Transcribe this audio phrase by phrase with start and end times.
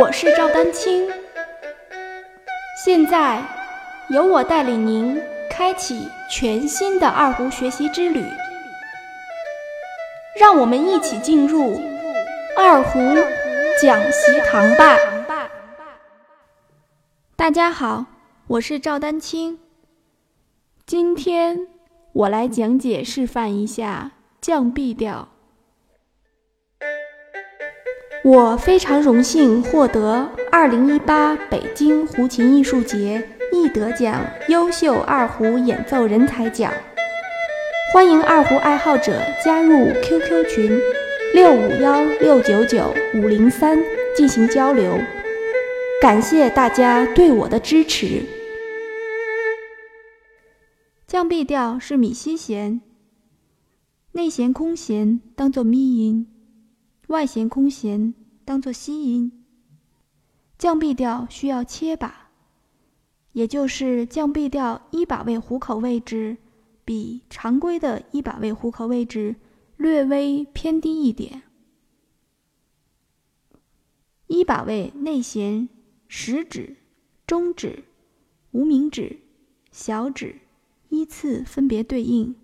[0.00, 1.06] 我是赵丹青。
[2.82, 3.42] 现在，
[4.08, 8.24] 由我带领您开启全新的二胡学习之旅。
[10.40, 11.78] 让我们一起进入
[12.56, 12.98] 二胡
[13.80, 14.96] 讲习堂吧。
[17.36, 18.06] 大家好，
[18.46, 19.58] 我是赵丹青。
[20.86, 21.68] 今天
[22.12, 25.31] 我来讲解示范一下降 B 调。
[28.24, 36.72] 我非常荣幸获得2018北京胡琴艺术节一得奖优秀二胡演奏人才奖。
[37.92, 40.78] 欢迎二胡爱好者加入 QQ 群
[41.34, 43.76] 六五幺六九九五零三
[44.16, 44.96] 进行交流。
[46.00, 48.22] 感谢大家对我的支持。
[51.08, 52.80] 降 B 调是米西弦，
[54.12, 56.28] 内弦空弦当做咪音。
[57.12, 59.44] 外弦空弦当做西音，
[60.56, 62.30] 降 B 调需要切把，
[63.32, 66.38] 也就是降 B 调一把位虎口位置
[66.86, 69.36] 比常规的一把位虎口位置
[69.76, 71.42] 略微偏低一点。
[74.26, 75.68] 一把位内弦
[76.08, 76.78] 食指、
[77.26, 77.84] 中指、
[78.52, 79.18] 无名指、
[79.70, 80.40] 小指
[80.88, 82.34] 依次分别对应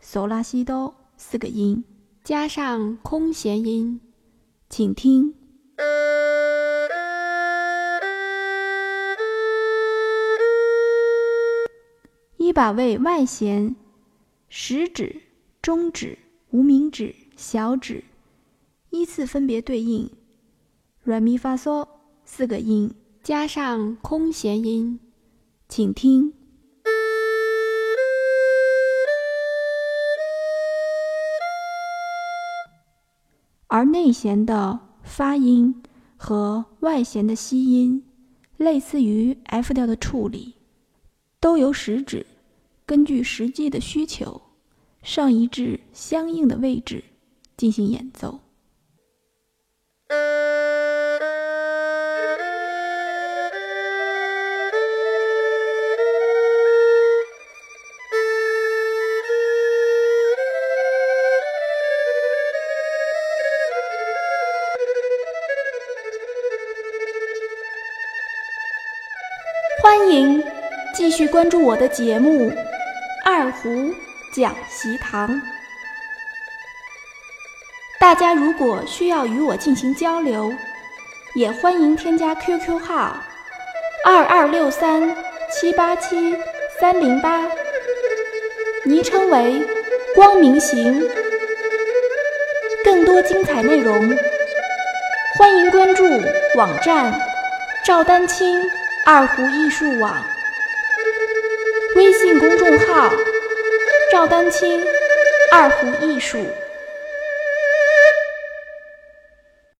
[0.00, 1.84] 嗦拉西哆四个音。
[2.24, 3.98] 加上空弦音，
[4.70, 5.34] 请听。
[12.36, 13.74] 一把位外弦，
[14.48, 15.22] 食指、
[15.62, 16.18] 中指、
[16.50, 18.04] 无名指、小指
[18.90, 20.10] 依次分别对应
[21.02, 21.88] 软咪发嗦
[22.24, 25.00] 四个音，加上空弦音，
[25.66, 26.37] 请听。
[33.68, 35.82] 而内弦的发音
[36.16, 38.02] 和外弦的吸音，
[38.56, 40.54] 类似于 F 调的处理，
[41.38, 42.26] 都由食指
[42.84, 44.40] 根据实际的需求
[45.02, 47.04] 上移至相应的位置
[47.56, 48.40] 进行演奏。
[69.80, 70.42] 欢迎
[70.92, 72.50] 继续关注我的节目
[73.24, 73.94] 《二胡
[74.32, 75.30] 讲习堂》。
[78.00, 80.52] 大家如果需要与我进行交流，
[81.34, 83.16] 也欢迎添加 QQ 号
[84.04, 85.16] 二二六三
[85.48, 86.36] 七八七
[86.80, 87.46] 三零八，
[88.84, 89.62] 昵称为
[90.16, 91.08] “光明行”。
[92.84, 94.16] 更多精彩内容，
[95.38, 96.04] 欢迎关注
[96.56, 97.20] 网站
[97.84, 98.68] 赵丹青。
[99.10, 100.22] 二胡艺术网
[101.96, 103.10] 微信公众号：
[104.12, 104.84] 赵丹青
[105.50, 106.46] 二胡艺术。